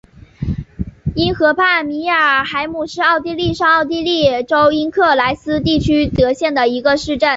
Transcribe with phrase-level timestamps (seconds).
[1.15, 7.29] 因河畔米尔海姆是奥地利上奥地利州因克赖斯地区里德县的一个市镇。